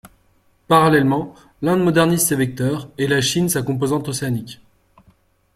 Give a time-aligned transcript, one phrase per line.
[0.67, 4.59] Parallèlement, l’Inde modernise ses vecteurs et la Chine sa composante océanique.